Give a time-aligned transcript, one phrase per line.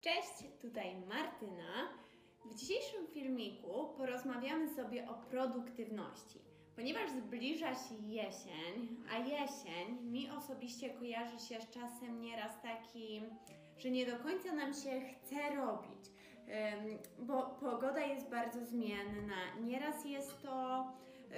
[0.00, 1.88] Cześć, tutaj Martyna.
[2.44, 6.38] W dzisiejszym filmiku porozmawiamy sobie o produktywności.
[6.76, 13.24] Ponieważ zbliża się jesień, a jesień mi osobiście kojarzy się z czasem nieraz takim,
[13.78, 16.10] że nie do końca nam się chce robić,
[17.18, 19.56] bo pogoda jest bardzo zmienna.
[19.60, 20.86] Nieraz jest to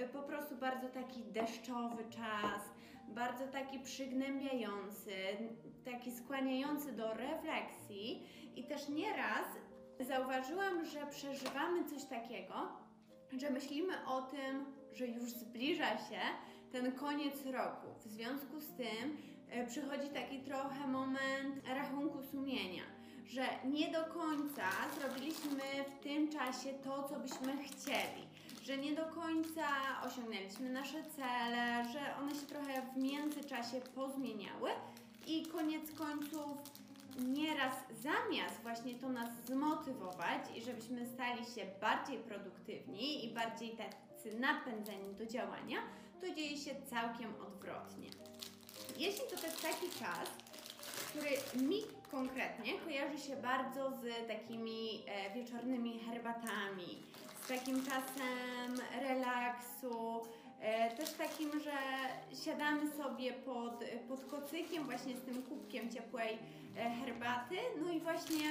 [0.05, 2.63] y, po prostu bardzo taki deszczowy czas,
[3.09, 5.13] bardzo taki przygnębiający,
[5.85, 8.27] taki skłaniający do refleksji.
[8.57, 9.47] I też nieraz
[10.01, 12.55] zauważyłam, że przeżywamy coś takiego,
[13.33, 16.21] że myślimy o tym, że już zbliża się
[16.73, 17.87] ten koniec roku.
[18.05, 19.17] W związku z tym
[19.51, 22.83] e, przychodzi taki trochę moment rachunku sumienia,
[23.27, 24.63] że nie do końca
[25.01, 28.23] zrobiliśmy w tym czasie to, co byśmy chcieli,
[28.63, 29.67] że nie do końca
[30.07, 34.71] osiągnęliśmy nasze cele, że one się trochę w międzyczasie pozmieniały
[35.27, 36.59] i koniec końców
[37.19, 44.39] nieraz zamiast właśnie to nas zmotywować i żebyśmy stali się bardziej produktywni i bardziej tacy
[44.41, 45.79] napędzeni do działania,
[46.21, 48.09] to dzieje się całkiem odwrotnie.
[48.99, 50.29] Jesień to też taki czas,
[51.09, 51.31] który
[51.67, 57.03] mi konkretnie kojarzy się bardzo z takimi e, wieczornymi herbatami,
[57.45, 60.23] z takim czasem relaksu,
[60.97, 61.73] też takim, że
[62.45, 66.39] siadamy sobie pod, pod kocykiem właśnie z tym kubkiem ciepłej
[66.77, 68.49] e, herbaty, no i właśnie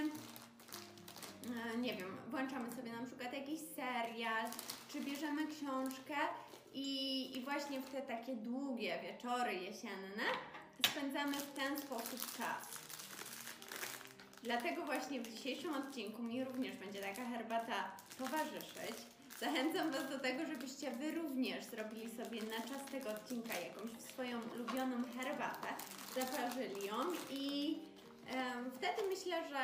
[1.74, 4.46] e, nie wiem, włączamy sobie na przykład jakiś serial,
[4.88, 6.16] czy bierzemy książkę
[6.74, 10.24] i, i właśnie w te takie długie wieczory jesienne
[10.88, 12.68] spędzamy w ten sposób czas.
[14.44, 18.96] Dlatego właśnie w dzisiejszym odcinku mi również będzie taka herbata towarzyszyć.
[19.42, 24.40] Zachęcam Was do tego, żebyście Wy również zrobili sobie na czas tego odcinka jakąś swoją
[24.56, 25.68] ulubioną herbatę,
[26.16, 26.96] zaparzyli ją
[27.30, 27.78] i
[28.28, 29.60] em, wtedy myślę, że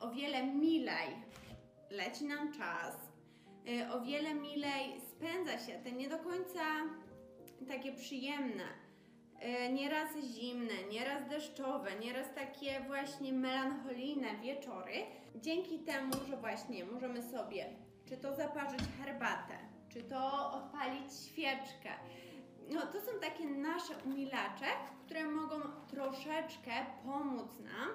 [0.00, 1.08] o wiele milej
[1.90, 2.94] leci nam czas,
[3.68, 6.60] y, o wiele milej spędza się te nie do końca
[7.68, 8.64] takie przyjemne,
[9.68, 14.94] y, nieraz zimne, nieraz deszczowe, nieraz takie właśnie melancholijne wieczory,
[15.34, 19.58] dzięki temu, że właśnie możemy sobie czy to zaparzyć herbatę,
[19.88, 21.90] czy to odpalić świeczkę.
[22.70, 24.66] No, to są takie nasze umilacze,
[25.04, 25.56] które mogą
[25.88, 26.70] troszeczkę
[27.04, 27.88] pomóc nam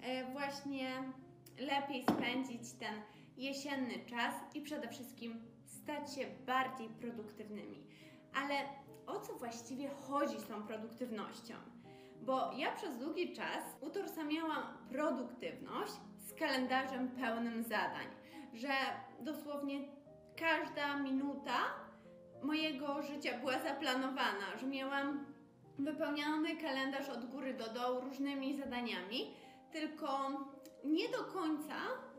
[0.00, 1.02] e, właśnie
[1.58, 2.94] lepiej spędzić ten
[3.36, 7.86] jesienny czas i przede wszystkim stać się bardziej produktywnymi.
[8.34, 8.54] Ale
[9.06, 11.54] o co właściwie chodzi z tą produktywnością?
[12.22, 18.06] Bo ja przez długi czas utożsamiałam produktywność z kalendarzem pełnym zadań,
[18.56, 18.72] że
[19.20, 19.80] dosłownie
[20.36, 21.56] każda minuta
[22.42, 25.26] mojego życia była zaplanowana, że miałam
[25.78, 29.34] wypełniony kalendarz od góry do dołu różnymi zadaniami,
[29.72, 30.30] tylko
[30.84, 31.74] nie do końca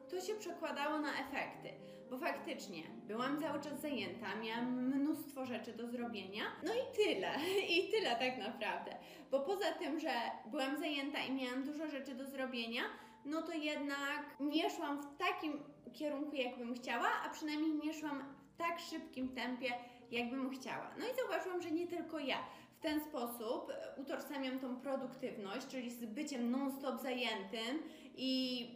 [0.10, 1.70] to się przekładało na efekty,
[2.10, 7.32] bo faktycznie byłam cały czas zajęta, miałam mnóstwo rzeczy do zrobienia, no i tyle,
[7.78, 8.96] i tyle tak naprawdę,
[9.32, 10.12] bo poza tym, że
[10.46, 12.82] byłam zajęta i miałam dużo rzeczy do zrobienia,
[13.28, 18.24] no to jednak nie szłam w takim kierunku, jakbym chciała, a przynajmniej nie szłam
[18.54, 19.74] w tak szybkim tempie,
[20.12, 20.92] jakbym chciała.
[21.00, 22.38] No i zauważyłam, że nie tylko ja.
[22.78, 27.84] W ten sposób utożsamiam tą produktywność, czyli z byciem non-stop zajętym
[28.16, 28.68] i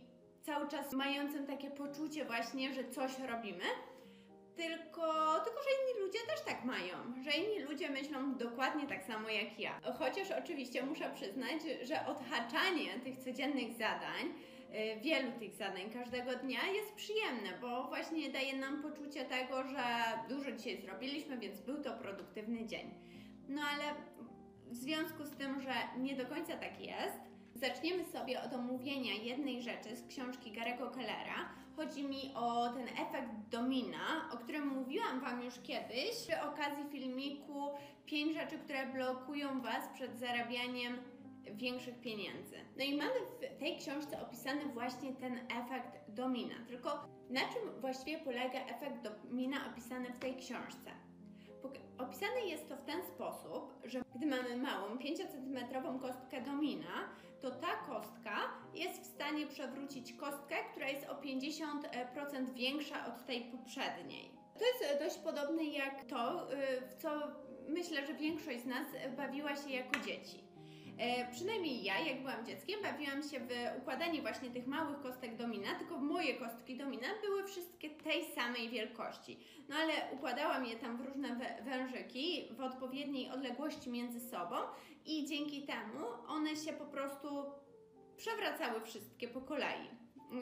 [0.42, 3.64] cały czas mającym takie poczucie właśnie, że coś robimy.
[4.62, 9.30] Tylko, tylko, że inni ludzie też tak mają, że inni ludzie myślą dokładnie tak samo
[9.30, 9.82] jak ja.
[10.00, 16.68] Chociaż oczywiście muszę przyznać, że odhaczanie tych codziennych zadań, y, wielu tych zadań każdego dnia
[16.68, 19.84] jest przyjemne, bo właśnie daje nam poczucie tego, że
[20.30, 22.94] dużo dzisiaj zrobiliśmy, więc był to produktywny dzień.
[23.50, 23.84] No ale
[24.66, 29.62] w związku z tym, że nie do końca tak jest, Zaczniemy sobie od omówienia jednej
[29.62, 31.50] rzeczy z książki Garego Kellera.
[31.76, 37.70] Chodzi mi o ten efekt domina, o którym mówiłam Wam już kiedyś przy okazji filmiku
[38.06, 40.98] 5 rzeczy, które blokują Was przed zarabianiem
[41.52, 42.56] większych pieniędzy.
[42.78, 46.56] No i mamy w tej książce opisany właśnie ten efekt domina.
[46.68, 50.92] Tylko na czym właściwie polega efekt domina opisany w tej książce?
[51.98, 55.58] Opisane jest to w ten sposób, że gdy mamy małą 5 cm
[56.02, 57.10] kostkę domina,
[57.42, 58.38] to ta kostka
[58.74, 64.32] jest w stanie przewrócić kostkę, która jest o 50% większa od tej poprzedniej.
[64.60, 67.10] To jest dość podobne jak to, y, w co
[67.70, 70.52] myślę, że większość z nas bawiła się jako dzieci.
[71.02, 75.76] E, przynajmniej ja, jak byłam dzieckiem, bawiłam się w układanie właśnie tych małych kostek domina,
[75.80, 79.40] tylko moje kostki domina były wszystkie tej samej wielkości.
[79.70, 84.56] No ale układałam je tam w różne wężyki, w odpowiedniej odległości między sobą
[85.06, 87.28] i dzięki temu one się po prostu
[88.18, 89.90] przewracały wszystkie po kolei.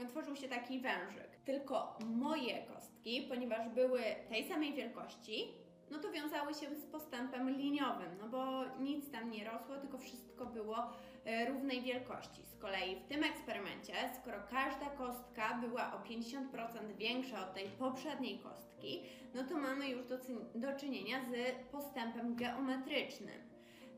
[0.09, 1.39] tworzył się taki wężyk.
[1.45, 5.53] Tylko moje kostki, ponieważ były tej samej wielkości,
[5.91, 10.45] no to wiązały się z postępem liniowym, no bo nic tam nie rosło, tylko wszystko
[10.45, 10.77] było
[11.25, 12.43] e, równej wielkości.
[12.43, 18.39] Z kolei w tym eksperymencie, skoro każda kostka była o 50% większa od tej poprzedniej
[18.39, 19.03] kostki,
[19.33, 20.17] no to mamy już do,
[20.55, 23.48] do czynienia z postępem geometrycznym.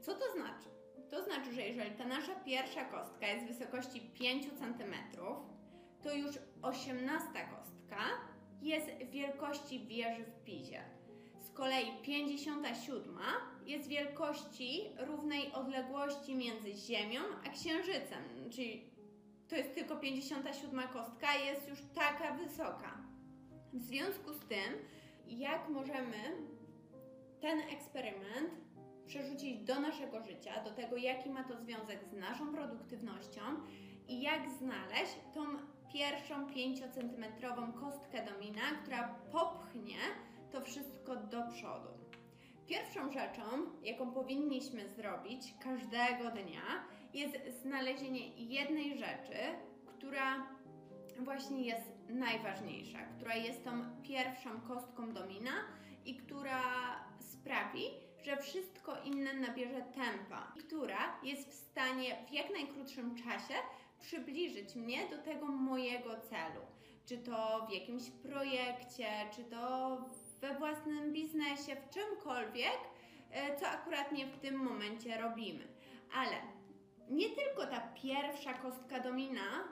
[0.02, 0.70] Co to znaczy?
[1.10, 4.96] To znaczy, że jeżeli ta nasza pierwsza kostka jest wysokości 5 cm,
[6.04, 7.98] to już 18 kostka
[8.62, 10.84] jest wielkości wieży w Pizie.
[11.42, 13.18] Z kolei 57
[13.66, 18.92] jest wielkości równej odległości między Ziemią a Księżycem, czyli
[19.48, 22.98] to jest tylko 57 kostka, jest już taka wysoka.
[23.74, 24.74] W związku z tym,
[25.28, 26.18] jak możemy
[27.42, 28.50] ten eksperyment
[29.12, 33.42] przerzucić do naszego życia, do tego, jaki ma to związek z naszą produktywnością
[34.08, 35.42] i jak znaleźć tą
[35.94, 39.98] pierwszą 5-centymetrową kostkę domina, która popchnie
[40.52, 41.90] to wszystko do przodu.
[42.68, 43.44] Pierwszą rzeczą,
[43.84, 49.38] jaką powinniśmy zrobić każdego dnia, jest znalezienie jednej rzeczy,
[49.88, 50.48] która
[51.20, 53.72] właśnie jest najważniejsza, która jest tą
[54.04, 55.52] pierwszą kostką domina
[56.06, 56.62] i która
[57.20, 57.84] sprawi,
[58.24, 63.54] że wszystko inne nabierze tempa, która jest w stanie w jak najkrótszym czasie
[64.00, 66.62] przybliżyć mnie do tego mojego celu.
[67.06, 69.98] Czy to w jakimś projekcie, czy to
[70.42, 72.80] we własnym biznesie, w czymkolwiek,
[73.32, 75.68] e, co akurat nie w tym momencie robimy.
[76.14, 76.36] Ale
[77.10, 79.64] nie tylko ta pierwsza kostka domina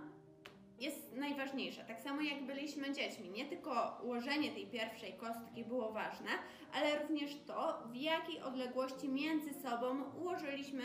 [0.80, 1.84] jest najważniejsza.
[1.84, 3.30] Tak samo jak byliśmy dziećmi.
[3.30, 6.30] Nie tylko ułożenie tej pierwszej kostki było ważne,
[6.74, 10.84] ale również to, w jakiej odległości między sobą ułożyliśmy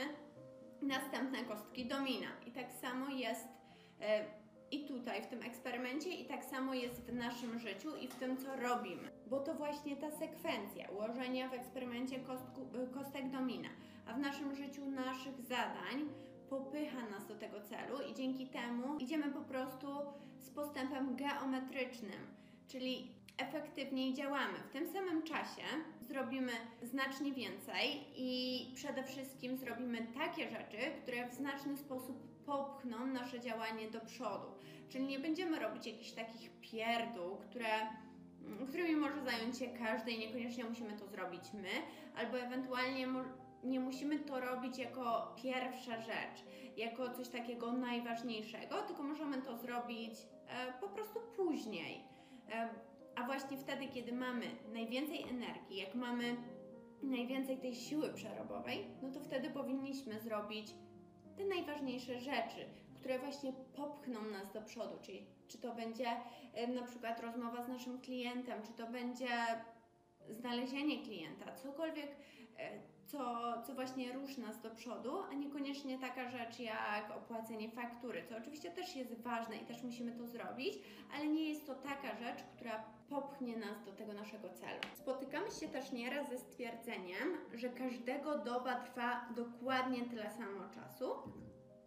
[0.82, 2.28] następne kostki domina.
[2.46, 3.48] I tak samo jest
[4.00, 4.24] e,
[4.70, 8.36] i tutaj w tym eksperymencie, i tak samo jest w naszym życiu i w tym,
[8.36, 9.10] co robimy.
[9.26, 13.68] Bo to właśnie ta sekwencja ułożenia w eksperymencie kostku, e, kostek domina,
[14.06, 16.08] a w naszym życiu naszych zadań
[16.50, 19.88] popycha nas do tego celu i dzięki temu idziemy po prostu
[20.38, 22.20] z postępem geometrycznym,
[22.68, 23.08] czyli
[23.38, 24.58] efektywniej działamy.
[24.68, 25.62] W tym samym czasie
[26.00, 26.52] zrobimy
[26.82, 33.90] znacznie więcej i przede wszystkim zrobimy takie rzeczy, które w znaczny sposób popchną nasze działanie
[33.90, 34.46] do przodu.
[34.88, 37.68] Czyli nie będziemy robić jakichś takich pierdół, które
[38.68, 41.70] którymi może zająć się każdy i niekoniecznie musimy to zrobić my,
[42.16, 43.06] albo ewentualnie
[43.64, 46.44] nie musimy to robić jako pierwsza rzecz,
[46.76, 50.14] jako coś takiego najważniejszego, tylko możemy to zrobić
[50.48, 52.04] e, po prostu później.
[52.52, 52.68] E,
[53.16, 56.36] a właśnie wtedy, kiedy mamy najwięcej energii, jak mamy
[57.02, 60.74] najwięcej tej siły przerobowej, no to wtedy powinniśmy zrobić
[61.36, 66.06] te najważniejsze rzeczy, które właśnie popchną nas do przodu, czyli czy to będzie
[66.54, 69.28] e, na przykład rozmowa z naszym klientem, czy to będzie
[70.30, 72.16] znalezienie klienta, cokolwiek
[73.14, 78.36] co, co właśnie ruszy nas do przodu, a niekoniecznie taka rzecz jak opłacenie faktury, co
[78.36, 80.78] oczywiście też jest ważne i też musimy to zrobić,
[81.14, 84.80] ale nie jest to taka rzecz, która popchnie nas do tego naszego celu.
[84.94, 91.14] Spotykamy się też nieraz ze stwierdzeniem, że każdego doba trwa dokładnie tyle samo czasu,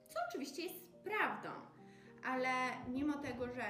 [0.08, 1.50] co oczywiście jest prawdą,
[2.26, 2.50] ale
[2.88, 3.64] mimo tego, że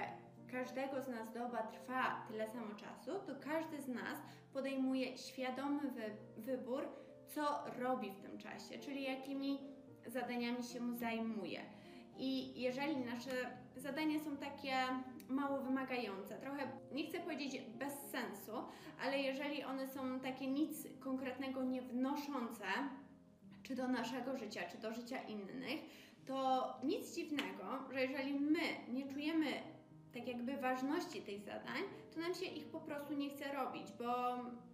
[0.51, 4.19] każdego z nas doba trwa tyle samo czasu, to każdy z nas
[4.53, 9.59] podejmuje świadomy wy wybór, co robi w tym czasie, czyli jakimi
[10.05, 11.61] zadaniami się zajmuje.
[12.17, 13.31] I jeżeli nasze
[13.75, 14.73] zadania są takie
[15.29, 18.51] mało wymagające, trochę nie chcę powiedzieć bez sensu,
[19.03, 22.65] ale jeżeli one są takie nic konkretnego nie wnoszące,
[23.63, 25.81] czy do naszego życia, czy do życia innych,
[26.25, 29.45] to nic dziwnego, że jeżeli my nie czujemy
[30.13, 31.83] tak jakby ważności tych zadań,
[32.17, 34.13] to nam się ich po prostu nie chce robić, bo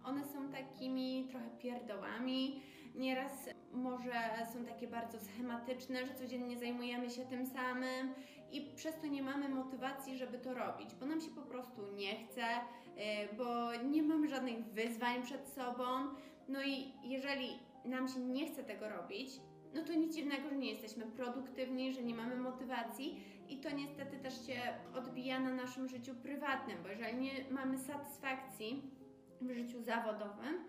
[0.04, 2.60] one są takimi trochę pierdołami.
[2.94, 4.12] Nieraz może
[4.52, 8.14] są takie bardzo schematyczne, że codziennie zajmujemy się tym samym
[8.52, 12.16] i przez to nie mamy motywacji, żeby to robić, bo nam się po prostu nie
[12.16, 15.84] chce, y, bo nie mamy żadnych wyzwań przed sobą.
[16.48, 17.48] No i jeżeli
[17.84, 19.30] nam się nie chce tego robić,
[19.74, 24.18] no to nic dziwnego, że nie jesteśmy produktywni, że nie mamy motywacji i to niestety
[24.18, 24.60] też się
[24.94, 28.82] odbija na naszym życiu prywatnym, bo jeżeli nie mamy satysfakcji
[29.40, 30.64] w życiu zawodowym,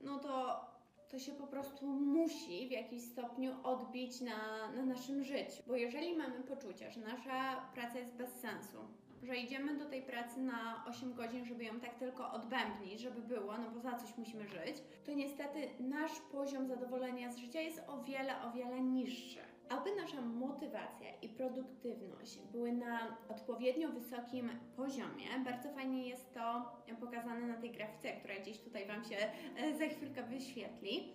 [0.00, 0.60] no to
[1.08, 5.62] to się po prostu musi w jakimś stopniu odbić na, na naszym życiu.
[5.66, 8.78] Bo jeżeli mamy poczucie, że nasza praca jest bez sensu,
[9.22, 13.58] że idziemy do tej pracy na 8 godzin, żeby ją tak tylko odbębnić, żeby było,
[13.58, 18.02] no bo za coś musimy żyć, to niestety nasz poziom zadowolenia z życia jest o
[18.02, 19.40] wiele, o wiele niższy.
[19.68, 27.46] Aby nasza motywacja i produktywność były na odpowiednio wysokim poziomie, bardzo fajnie jest to pokazane
[27.46, 29.16] na tej grafice, która gdzieś tutaj Wam się
[29.56, 31.12] e, za chwilkę wyświetli,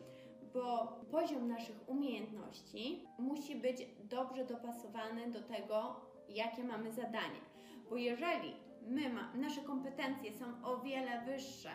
[0.53, 7.41] bo poziom naszych umiejętności musi być dobrze dopasowany do tego, jakie mamy zadanie.
[7.89, 8.53] Bo jeżeli
[8.87, 11.69] my ma, nasze kompetencje są o wiele wyższe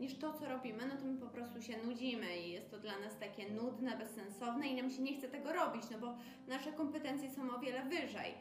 [0.00, 2.98] niż to, co robimy, no to my po prostu się nudzimy i jest to dla
[2.98, 6.16] nas takie nudne, bezsensowne i nam się nie chce tego robić, no bo
[6.48, 8.34] nasze kompetencje są o wiele wyżej.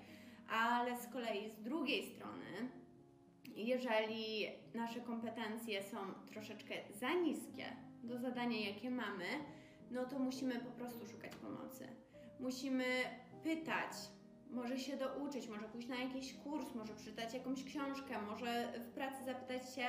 [0.49, 2.69] Ale z kolei z drugiej strony,
[3.55, 5.97] jeżeli nasze kompetencje są
[6.31, 7.65] troszeczkę za niskie
[8.03, 9.25] do zadania, jakie mamy,
[9.91, 11.87] no to musimy po prostu szukać pomocy.
[12.39, 12.85] Musimy
[13.43, 13.91] pytać,
[14.49, 19.25] może się douczyć, może pójść na jakiś kurs, może przeczytać jakąś książkę, może w pracy
[19.25, 19.85] zapytać się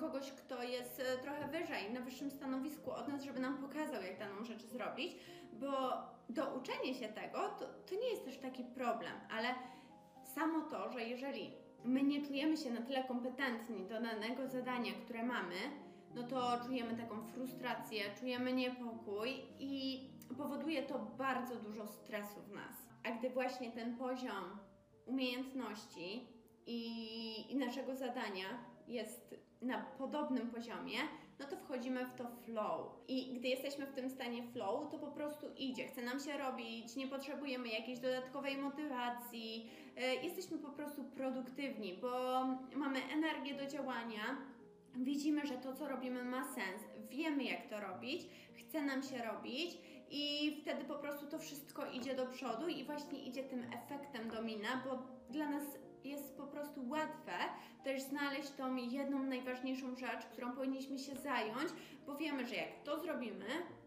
[0.00, 4.18] kogoś, kto jest e, trochę wyżej, na wyższym stanowisku od nas, żeby nam pokazał, jak
[4.18, 5.16] daną rzecz zrobić,
[5.52, 5.92] bo
[6.28, 9.48] douczenie się tego to, to nie jest też taki problem, ale
[10.34, 11.50] samo to, że jeżeli
[11.84, 15.56] my nie czujemy się na tyle kompetentni do danego zadania, które mamy,
[16.14, 20.00] no to czujemy taką frustrację, czujemy niepokój i
[20.36, 22.76] powoduje to bardzo dużo stresu w nas.
[23.04, 24.58] A gdy właśnie ten poziom
[25.06, 26.28] umiejętności
[26.66, 28.46] i, i naszego zadania
[28.88, 30.98] jest na podobnym poziomie,
[31.38, 33.04] no to wchodzimy w to flow.
[33.08, 36.96] I gdy jesteśmy w tym stanie flow, to po prostu idzie, chce nam się robić,
[36.96, 44.36] nie potrzebujemy jakiejś dodatkowej motywacji, yy, jesteśmy po prostu produktywni, bo mamy energię do działania,
[44.96, 48.22] widzimy, że to, co robimy, ma sens, wiemy, jak to robić,
[48.54, 49.78] chce nam się robić.
[50.14, 54.82] I wtedy po prostu to wszystko idzie do przodu i właśnie idzie tym efektem domina,
[54.84, 54.98] bo
[55.30, 55.64] dla nas
[56.04, 57.32] jest po prostu łatwe
[57.84, 61.68] też znaleźć tą jedną najważniejszą rzecz, którą powinniśmy się zająć,
[62.06, 63.46] bo wiemy, że jak to zrobimy,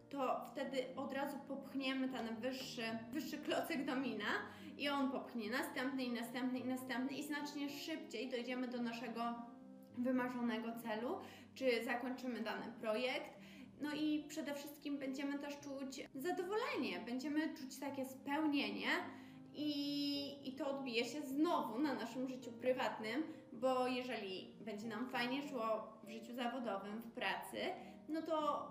[0.09, 4.25] to wtedy od razu popchniemy ten wyższy, wyższy klocek domina
[4.77, 9.35] i on popchnie następny i następny i następny i znacznie szybciej dojdziemy do naszego
[9.97, 11.17] wymarzonego celu,
[11.55, 13.39] czy zakończymy dany projekt.
[13.81, 18.87] No i przede wszystkim będziemy też czuć zadowolenie, będziemy czuć takie spełnienie
[19.55, 25.41] i, i to odbije się znowu na naszym życiu prywatnym, bo jeżeli będzie nam fajnie
[25.41, 27.57] szło w życiu zawodowym, w pracy,
[28.09, 28.67] no to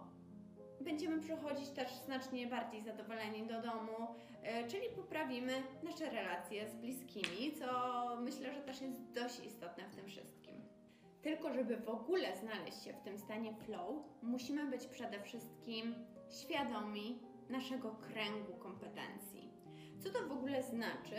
[0.80, 7.52] będziemy przychodzić też znacznie bardziej zadowoleni do domu, e, czyli poprawimy nasze relacje z bliskimi,
[7.52, 7.66] co
[8.20, 10.54] myślę, że też jest dość istotne w tym wszystkim.
[11.22, 15.94] Tylko, żeby w ogóle znaleźć się w tym stanie flow, musimy być przede wszystkim
[16.40, 19.53] świadomi naszego kręgu kompetencji.
[20.04, 21.16] Co to w ogóle znaczy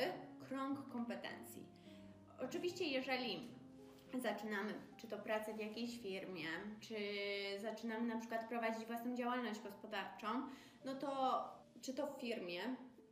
[0.47, 1.63] krąg kompetencji?
[2.39, 3.49] Oczywiście, jeżeli
[4.13, 6.47] zaczynamy, czy to pracę w jakiejś firmie,
[6.79, 6.95] czy
[7.61, 10.27] zaczynamy na przykład prowadzić własną działalność gospodarczą,
[10.85, 11.43] no to
[11.81, 12.61] czy to w firmie,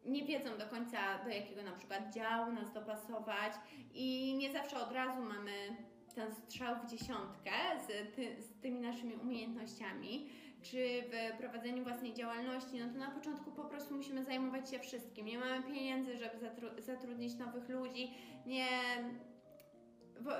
[0.05, 3.53] nie wiedzą do końca, do jakiego na przykład działu nas dopasować
[3.93, 5.77] i nie zawsze od razu mamy
[6.15, 7.51] ten strzał w dziesiątkę
[7.87, 10.29] z, ty, z tymi naszymi umiejętnościami,
[10.63, 11.03] czy
[11.33, 15.25] w prowadzeniu własnej działalności, no to na początku po prostu musimy zajmować się wszystkim.
[15.25, 18.11] Nie mamy pieniędzy, żeby zatru zatrudnić nowych ludzi,
[18.45, 18.67] nie,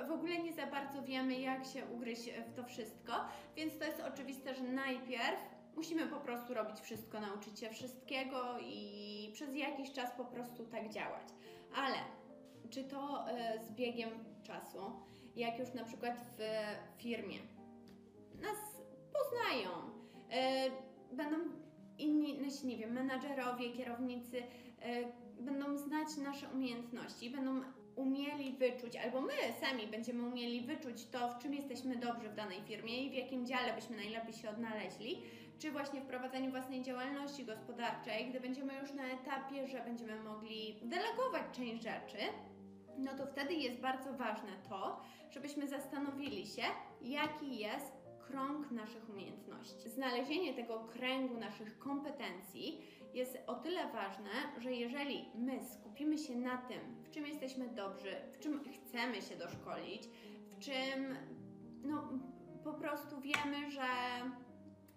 [0.08, 3.12] w, ogóle nie za bardzo wiemy, jak się ugryźć w to wszystko,
[3.56, 5.38] więc to jest oczywiste, że najpierw
[5.76, 10.88] musimy po prostu robić wszystko, nauczyć się wszystkiego i przez jakiś czas po prostu tak
[10.88, 11.28] działać.
[11.76, 11.96] Ale
[12.70, 14.10] czy to y, z biegiem
[14.42, 14.92] czasu?
[15.36, 17.38] jak już na przykład w firmie
[18.34, 18.56] nas
[19.12, 19.70] poznają,
[21.12, 21.36] będą
[21.98, 24.42] inni, nasi, nie wiem, menadżerowie, kierownicy,
[24.82, 27.60] e, będą znać nasze umiejętności, będą
[27.96, 32.62] umieli wyczuć, albo my sami będziemy umieli wyczuć to, w czym jesteśmy dobrzy w danej
[32.62, 35.22] firmie i w jakim dziale byśmy najlepiej się odnaleźli,
[35.58, 40.76] czy właśnie w prowadzeniu własnej działalności gospodarczej, gdy będziemy już na etapie, że będziemy mogli
[40.82, 42.18] delegować część rzeczy,
[42.98, 45.00] no to wtedy jest bardzo ważne to,
[45.30, 46.62] żebyśmy zastanowili się,
[47.02, 47.92] jaki jest
[48.34, 49.90] krąg naszych umiejętności.
[49.90, 52.80] Znalezienie tego kręgu naszych kompetencji
[53.14, 58.16] jest o tyle ważne, że jeżeli my skupimy się na tym, w czym jesteśmy dobrzy,
[58.32, 60.02] w czym chcemy się doszkolić,
[60.50, 61.16] w czym
[61.82, 62.08] no,
[62.64, 63.86] po prostu wiemy, że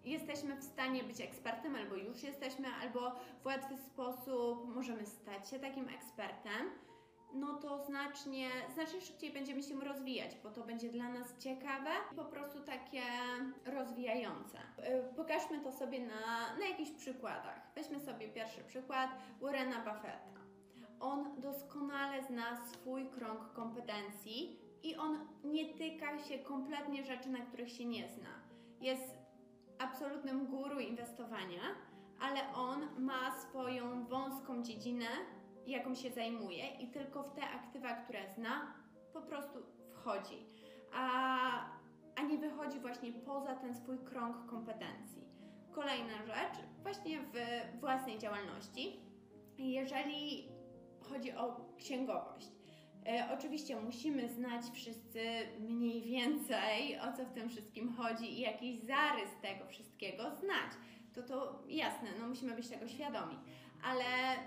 [0.06, 5.60] jesteśmy w stanie być ekspertem, albo już jesteśmy, albo w łatwy sposób możemy stać się
[5.60, 6.70] takim ekspertem,
[7.34, 12.16] no to znacznie, znacznie szybciej będziemy się rozwijać, bo to będzie dla nas ciekawe i
[12.16, 13.02] po prostu takie
[13.66, 14.58] rozwijające.
[14.58, 17.62] Y, pokażmy to sobie na, na jakichś przykładach.
[17.76, 19.10] Weźmy sobie pierwszy przykład
[19.42, 20.38] Warrena Buffetta.
[21.00, 27.72] On doskonale zna swój krąg kompetencji i on nie tyka się kompletnie rzeczy, na których
[27.72, 28.30] się nie zna.
[28.82, 29.18] Jest
[29.80, 31.62] absolutnym guru inwestowania,
[32.20, 35.08] ale on ma swoją wąską dziedzinę,
[35.72, 38.74] jaką się zajmuje i tylko w te aktywa, które zna,
[39.14, 39.60] po prostu
[39.92, 40.46] wchodzi,
[40.94, 41.10] a,
[42.16, 45.28] a nie wychodzi właśnie poza ten swój krąg kompetencji.
[45.72, 47.36] Kolejna rzecz, właśnie w
[47.80, 49.00] własnej działalności,
[49.58, 50.48] jeżeli
[51.02, 52.48] chodzi o księgowość.
[53.08, 55.22] E, oczywiście musimy znać wszyscy
[55.60, 60.72] mniej więcej o co w tym wszystkim chodzi i jakiś zarys tego wszystkiego znać.
[61.14, 63.36] To to jasne, no musimy być tego świadomi,
[63.84, 64.04] ale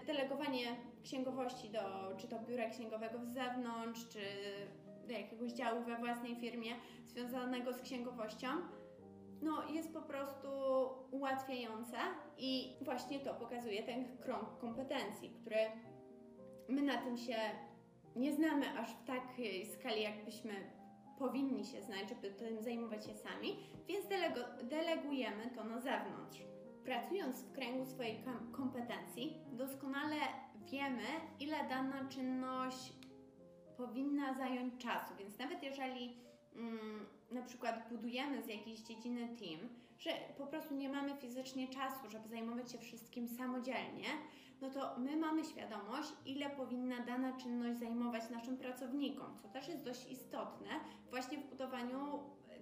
[0.06, 1.80] delegowanie księgowości do
[2.16, 4.20] czy to biura księgowego z zewnątrz, czy
[5.06, 6.70] do jakiegoś działu we własnej firmie
[7.06, 8.48] związanego z księgowością,
[9.42, 10.48] no jest po prostu
[11.10, 11.96] ułatwiające
[12.38, 15.56] i właśnie to pokazuje ten krąg kompetencji, który
[16.68, 17.36] my na tym się
[18.16, 20.52] nie znamy aż w takiej skali, jakbyśmy
[21.18, 23.56] powinni się znać, żeby tym zajmować się sami,
[23.88, 24.06] więc
[24.62, 26.42] delegujemy to na zewnątrz.
[26.84, 30.16] Pracując w kręgu swojej kom- kompetencji, doskonale
[30.60, 31.06] wiemy,
[31.40, 32.92] ile dana czynność
[33.76, 36.16] powinna zająć czasu, więc nawet jeżeli
[36.56, 42.10] mm, na przykład budujemy z jakiejś dziedziny team, że po prostu nie mamy fizycznie czasu,
[42.10, 44.08] żeby zajmować się wszystkim samodzielnie,
[44.60, 49.84] no to my mamy świadomość, ile powinna dana czynność zajmować naszym pracownikom, co też jest
[49.84, 50.68] dość istotne
[51.10, 51.98] właśnie w budowaniu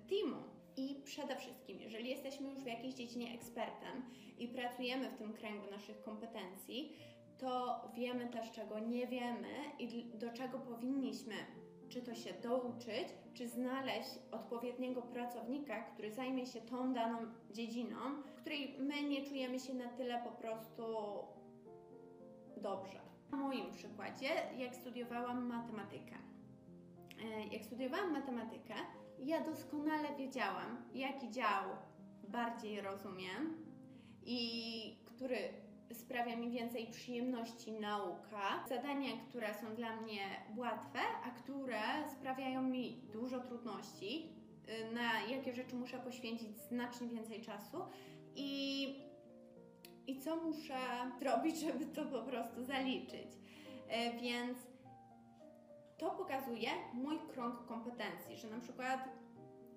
[0.09, 0.43] teamu.
[0.77, 4.03] I przede wszystkim, jeżeli jesteśmy już w jakiejś dziedzinie ekspertem
[4.39, 6.93] i pracujemy w tym kręgu naszych kompetencji,
[7.39, 11.35] to wiemy też, czego nie wiemy i do czego powinniśmy
[11.89, 17.19] czy to się douczyć, czy znaleźć odpowiedniego pracownika, który zajmie się tą daną
[17.51, 17.97] dziedziną,
[18.37, 20.83] w której my nie czujemy się na tyle po prostu
[22.57, 23.01] dobrze.
[23.31, 24.29] Na moim przykładzie,
[24.59, 26.17] jak studiowałam matematykę.
[27.25, 28.75] E, Jak studiowałam matematykę,
[29.19, 31.65] ja doskonale wiedziałam, jaki dział
[32.29, 33.57] bardziej rozumiem
[34.27, 35.39] i który
[35.95, 40.21] sprawia mi więcej przyjemności nauka, zadania, które są dla mnie
[40.57, 41.81] łatwe, a które
[42.13, 44.29] sprawiają mi dużo trudności,
[44.69, 47.79] y, na jakie rzeczy muszę poświęcić znacznie więcej czasu
[48.37, 48.95] i,
[50.07, 50.79] i co muszę
[51.21, 53.29] zrobić, żeby to po prostu zaliczyć.
[53.89, 54.59] E, Więc
[55.99, 59.09] to pokazuje mój krąg kompetencji, że na przykład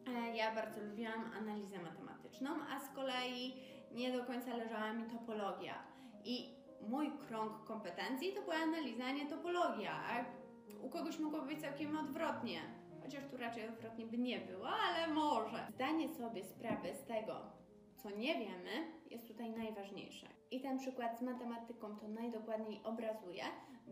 [0.08, 3.54] e, ja bardzo lubiłam analizę matematyczną, a z kolei
[3.92, 5.74] nie do końca leżała mi topologia.
[6.26, 6.56] I
[6.90, 10.26] mój krąg kompetencji to była analiza, a nie topologia.
[10.82, 12.62] U kogoś mogło być całkiem odwrotnie.
[13.04, 15.68] Chociaż tu raczej odwrotnie by nie było, ale może.
[15.76, 17.36] Zdanie sobie sprawy z tego,
[17.98, 20.28] co nie wiemy, jest tutaj najważniejsze.
[20.52, 23.44] I ten przykład z matematyką to najdokładniej obrazuje,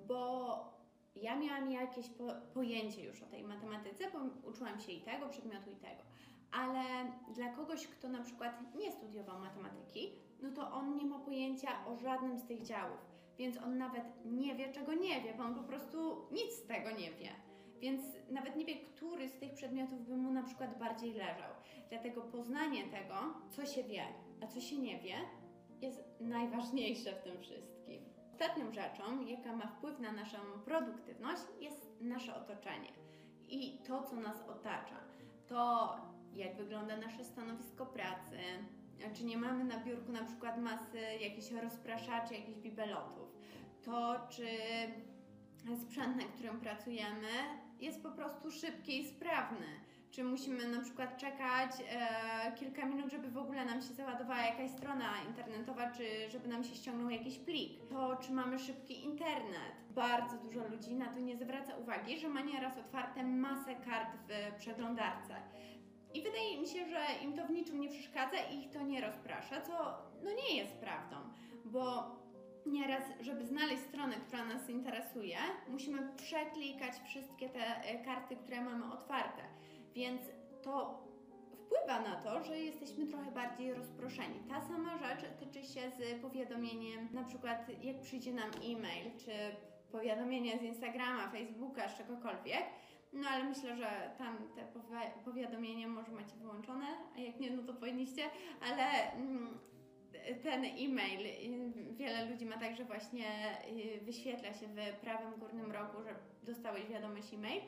[0.08, 0.80] bo
[1.16, 5.70] ja miałam jakieś po, pojęcie już o tej matematyce, bo uczyłam się i tego przedmiotu,
[5.70, 6.04] i tego.
[6.52, 6.84] Ale
[7.36, 10.12] dla kogoś, kto na przykład nie studiował matematyki,
[10.42, 13.10] no to on nie ma pojęcia o żadnym z tych działów.
[13.38, 16.92] Więc on nawet nie wie, czego nie wie, bo on po prostu nic z tego
[16.92, 17.30] nie wie.
[17.80, 21.54] Więc nawet nie wie, który z tych przedmiotów by mu na przykład bardziej leżał.
[21.90, 23.16] Dlatego poznanie tego,
[23.50, 24.04] co się wie,
[24.44, 25.16] a co się nie wie,
[25.82, 28.04] jest najważniejsze w tym wszystkim.
[28.32, 32.90] Ostatnią rzeczą, jaka ma wpływ na naszą produktywność, jest nasze otoczenie
[33.50, 34.96] i to, co nas otacza.
[35.48, 35.96] To,
[36.34, 38.38] jak wygląda nasze stanowisko pracy,
[39.14, 43.30] czy nie mamy na biurku na przykład masy jakichś rozpraszaczy, jakichś bibelotów.
[43.84, 44.48] To, czy
[45.78, 47.28] sprzęt, na którym pracujemy,
[47.80, 49.66] jest po prostu szybki i sprawny.
[50.12, 54.72] Czy musimy na przykład czekać e, kilka minut, żeby w ogóle nam się załadowała jakaś
[54.72, 57.80] strona internetowa, czy żeby nam się ściągnął jakiś plik?
[57.90, 59.74] To, czy mamy szybki internet?
[59.90, 64.56] Bardzo dużo ludzi na to nie zwraca uwagi, że ma nieraz otwarte masę kart w
[64.60, 65.36] przeglądarce.
[66.14, 69.02] I wydaje mi się, że im to w niczym nie przeszkadza i ich to nie
[69.02, 69.74] rozprasza, co
[70.24, 71.16] no nie jest prawdą,
[71.66, 72.16] bo
[72.66, 78.94] nieraz, żeby znaleźć stronę, która nas interesuje, musimy przeklikać wszystkie te e, karty, które mamy
[78.94, 79.42] otwarte.
[79.96, 80.22] Więc
[80.62, 81.04] to
[81.66, 84.40] wpływa na to, że jesteśmy trochę bardziej rozproszeni.
[84.50, 89.32] Ta sama rzecz tyczy się z powiadomieniem, na przykład jak przyjdzie nam e-mail, czy
[89.92, 92.64] powiadomienia z Instagrama, Facebooka, z czegokolwiek.
[93.14, 97.64] No ale myślę, że tam te powi- powiadomienia może macie wyłączone, a jak nie, no
[97.64, 98.24] to powinniście,
[98.62, 99.60] ale mm,
[100.44, 101.28] ten e-mail,
[101.96, 103.26] wiele ludzi ma tak, że właśnie
[103.98, 107.62] y, wyświetla się w prawym górnym rogu, że dostałeś wiadomość e-mail.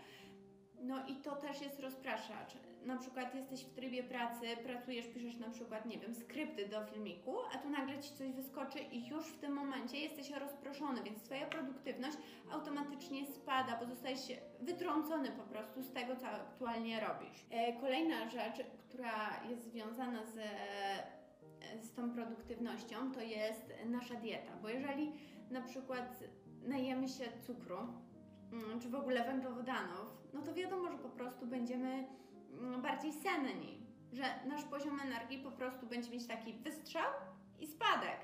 [0.82, 2.54] No i to też jest rozpraszacz.
[2.86, 7.36] Na przykład jesteś w trybie pracy, pracujesz, piszesz na przykład, nie wiem, skrypty do filmiku,
[7.54, 11.46] a tu nagle ci coś wyskoczy i już w tym momencie jesteś rozproszony, więc twoja
[11.46, 12.18] produktywność
[12.52, 14.20] automatycznie spada, bo zostajesz
[14.60, 17.46] wytrącony po prostu z tego, co aktualnie robisz.
[17.50, 21.22] E, Kolejna rzecz, która jest związana z e,
[21.82, 25.12] z tą produktywnością to jest nasza dieta, bo jeżeli
[25.52, 26.24] na przykład
[26.62, 27.78] najemy się cukru,
[28.52, 32.08] mm, czy w ogóle węglowodanów, no to wiadomo, że po prostu będziemy
[32.82, 33.78] bardziej senni,
[34.14, 37.12] że nasz poziom energii po prostu będzie mieć taki wystrzał
[37.60, 38.18] i spadek.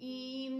[0.00, 0.50] I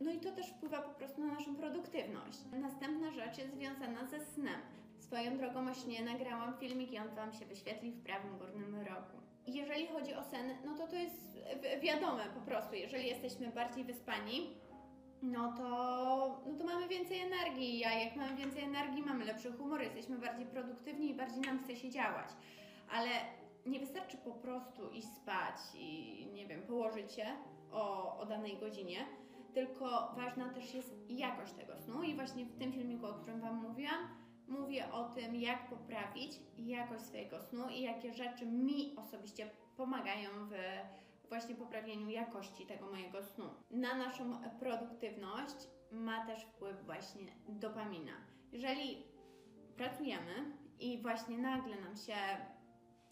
[0.00, 2.38] no i to też wpływa po prostu na naszą produktywność.
[2.52, 4.60] Następna rzecz jest związana ze snem.
[4.98, 9.18] Swoją drogą o śnie nagrałam filmik i on Wam się wyświetli w prawym górnym rogu.
[9.46, 12.74] Jeżeli chodzi o sen, no to to jest wi- wiadome po prostu.
[12.74, 14.54] Jeżeli jesteśmy bardziej wyspani,
[15.22, 19.82] no to, no to mamy więcej energii, a jak mamy więcej energii, mamy lepszy humor,
[19.82, 22.28] jesteśmy bardziej produktywni i bardziej nam chce się działać.
[22.90, 23.10] Ale
[23.66, 27.26] nie wystarczy po prostu iść spać i nie wiem, położyć się
[27.72, 28.98] o, o danej godzinie,
[29.54, 33.56] tylko ważna też jest jakość tego snu i właśnie w tym filmiku, o którym Wam
[33.56, 34.08] mówiłam,
[34.48, 40.52] mówię o tym, jak poprawić jakość swojego snu i jakie rzeczy mi osobiście pomagają w
[41.28, 43.44] właśnie poprawieniu jakości tego mojego snu.
[43.70, 45.56] Na naszą produktywność
[45.92, 48.12] ma też wpływ właśnie dopamina.
[48.52, 49.06] Jeżeli
[49.76, 52.16] pracujemy i właśnie nagle nam się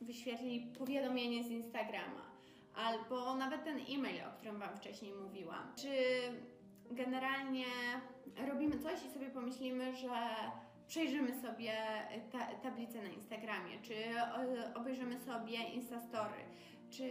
[0.01, 2.37] wyświetli powiadomienie z Instagrama,
[2.75, 5.89] albo nawet ten e-mail, o którym Wam wcześniej mówiłam, czy
[6.91, 7.65] generalnie
[8.49, 10.11] robimy coś i sobie pomyślimy, że
[10.87, 11.73] przejrzymy sobie
[12.33, 13.95] ta, tablicę na Instagramie, czy
[14.75, 16.45] obejrzymy sobie Instastory,
[16.97, 17.11] czy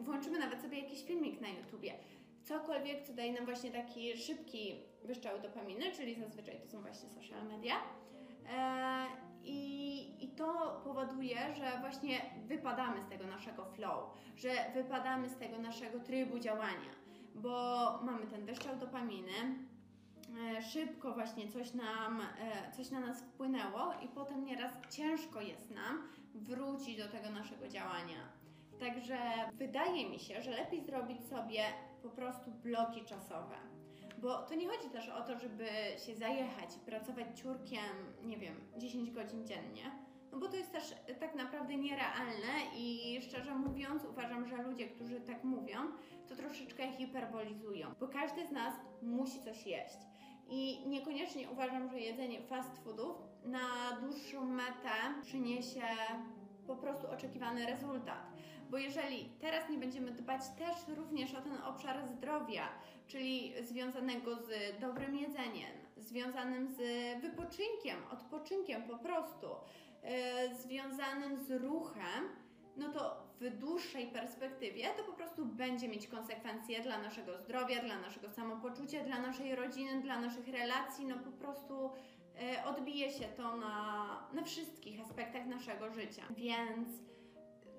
[0.00, 1.94] włączymy nawet sobie jakiś filmik na YouTubie.
[2.42, 7.46] Cokolwiek, co daje nam właśnie taki szybki wyszczał dopaminy, czyli zazwyczaj to są właśnie social
[7.48, 7.74] media.
[8.48, 9.06] E,
[9.44, 15.58] i, I to powoduje, że właśnie wypadamy z tego naszego flow, że wypadamy z tego
[15.58, 16.90] naszego trybu działania,
[17.34, 17.50] bo
[18.02, 19.32] mamy ten wyszczał dopaminy,
[20.58, 25.70] e, szybko właśnie coś nam, e, coś na nas wpłynęło i potem nieraz ciężko jest
[25.70, 28.41] nam wrócić do tego naszego działania.
[28.82, 29.18] Także
[29.52, 31.62] wydaje mi się, że lepiej zrobić sobie
[32.02, 33.56] po prostu bloki czasowe.
[34.18, 35.66] Bo to nie chodzi też o to, żeby
[36.06, 39.82] się zajechać pracować ciurkiem, nie wiem, 10 godzin dziennie.
[40.32, 45.20] No bo to jest też tak naprawdę nierealne i szczerze mówiąc uważam, że ludzie, którzy
[45.20, 45.78] tak mówią,
[46.28, 47.94] to troszeczkę hiperbolizują.
[48.00, 49.98] Bo każdy z nas musi coś jeść.
[50.48, 54.90] I niekoniecznie uważam, że jedzenie fast foodów na dłuższą metę
[55.22, 55.82] przyniesie
[56.66, 58.31] po prostu oczekiwany rezultat.
[58.72, 62.68] Bo jeżeli teraz nie będziemy dbać też również o ten obszar zdrowia,
[63.06, 66.78] czyli związanego z dobrym jedzeniem, związanym z
[67.22, 69.46] wypoczynkiem, odpoczynkiem po prostu,
[70.02, 72.28] yy, związanym z ruchem,
[72.76, 78.00] no to w dłuższej perspektywie to po prostu będzie mieć konsekwencje dla naszego zdrowia, dla
[78.00, 81.90] naszego samopoczucia, dla naszej rodziny, dla naszych relacji, no po prostu
[82.34, 86.22] yy, odbije się to na, na wszystkich aspektach naszego życia.
[86.36, 87.11] Więc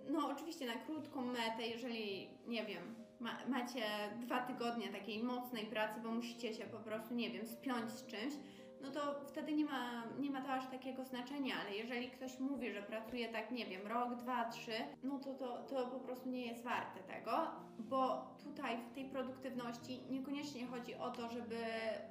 [0.10, 3.84] no oczywiście na krótką metę, jeżeli nie wiem, ma, macie
[4.22, 8.34] dwa tygodnie takiej mocnej pracy, bo musicie się po prostu, nie wiem, spiąć z czymś,
[8.84, 12.72] no to wtedy nie ma, nie ma to aż takiego znaczenia, ale jeżeli ktoś mówi,
[12.72, 16.46] że pracuje tak, nie wiem, rok, dwa, trzy, no to, to, to po prostu nie
[16.46, 17.32] jest warte tego,
[17.80, 21.58] bo tutaj w tej produktywności niekoniecznie chodzi o to, żeby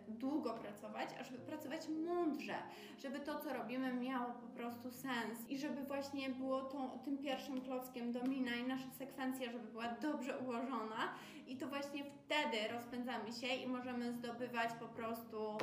[0.08, 2.54] długo pracować, a żeby pracować mądrze,
[2.98, 7.60] żeby to, co robimy, miało po prostu sens i żeby właśnie było tą, tym pierwszym
[7.60, 11.14] klockiem domina i nasza sekwencja, żeby była dobrze ułożona
[11.52, 15.56] i to właśnie wtedy rozpędzamy się i możemy zdobywać po prostu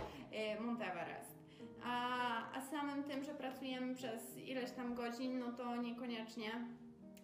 [0.58, 1.40] y, Mount Everest.
[1.84, 6.52] A, a samym tym, że pracujemy przez ileś tam godzin, no to niekoniecznie,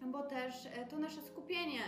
[0.02, 1.80] bo też y, to nasze skupienie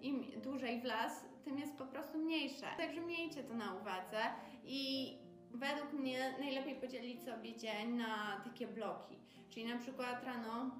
[0.00, 2.66] im dłużej w las, tym jest po prostu mniejsze.
[2.76, 4.20] Także miejcie to na uwadze
[4.64, 5.12] i
[5.50, 9.18] według mnie najlepiej podzielić sobie dzień na takie bloki.
[9.50, 10.70] Czyli na przykład rano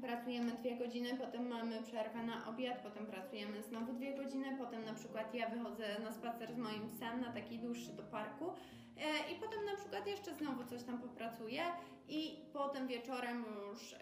[0.00, 4.94] pracujemy dwie godziny, potem mamy przerwę na obiad, potem pracujemy znowu dwie godziny, potem na
[4.94, 8.52] przykład ja wychodzę na spacer z moim psem na taki dłuższy do parku
[8.96, 11.62] e, i potem na przykład jeszcze znowu coś tam popracuję
[12.08, 13.98] i potem wieczorem już e,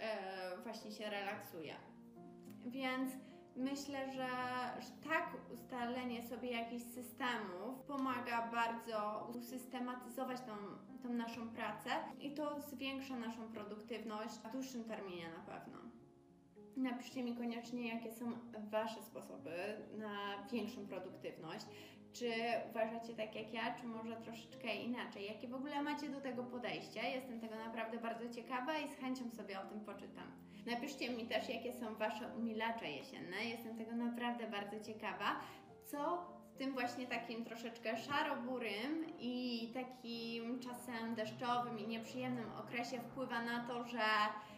[0.62, 1.74] właśnie się relaksuję.
[2.66, 3.10] Więc
[3.56, 4.28] myślę, że,
[4.82, 10.52] że tak ustalenie sobie jakichś systemów pomaga bardzo usystematyzować tą,
[11.02, 15.78] tą naszą pracę i to zwiększa naszą produktywność w dłuższym terminie na pewno.
[16.76, 18.32] Napiszcie mi koniecznie, jakie są
[18.70, 19.56] Wasze sposoby
[19.98, 21.66] na większą produktywność.
[22.12, 22.32] Czy
[22.70, 25.26] uważacie tak jak ja, czy może troszeczkę inaczej?
[25.26, 27.10] Jakie w ogóle macie do tego podejście?
[27.10, 30.32] Jestem tego naprawdę bardzo ciekawa i z chęcią sobie o tym poczytam.
[30.66, 33.44] Napiszcie mi też, jakie są Wasze umilacze jesienne.
[33.44, 35.40] Jestem tego naprawdę bardzo ciekawa.
[35.84, 43.42] Co w tym właśnie takim troszeczkę szaroburym i takim czasem deszczowym i nieprzyjemnym okresie wpływa
[43.42, 44.00] na to, że,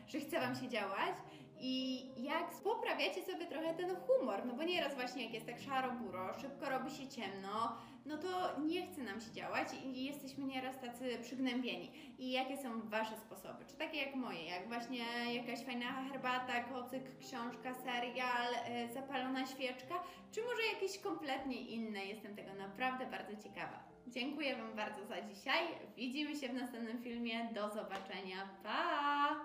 [0.07, 1.15] że chce Wam się działać
[1.63, 6.35] i jak poprawiacie sobie trochę ten humor, no bo nieraz właśnie jak jest tak szaro-buro,
[6.41, 11.19] szybko robi się ciemno, no to nie chce nam się działać i jesteśmy nieraz tacy
[11.23, 11.91] przygnębieni.
[12.19, 13.65] I jakie są Wasze sposoby?
[13.69, 19.95] Czy takie jak moje, jak właśnie jakaś fajna herbata, kocyk, książka, serial, e, zapalona świeczka,
[20.33, 22.05] czy może jakieś kompletnie inne?
[22.05, 23.93] Jestem tego naprawdę bardzo ciekawa.
[24.07, 25.63] Dziękuję Wam bardzo za dzisiaj.
[25.97, 27.49] Widzimy się w następnym filmie.
[27.55, 28.49] Do zobaczenia.
[28.63, 29.37] Pa!